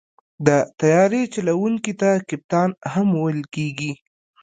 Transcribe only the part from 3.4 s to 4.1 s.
کېږي.